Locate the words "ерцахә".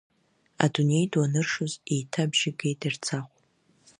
2.87-3.31